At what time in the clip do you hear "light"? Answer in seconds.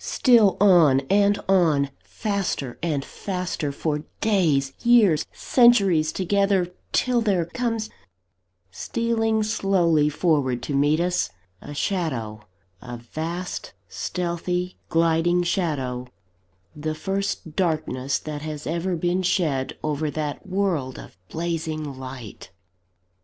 21.98-22.50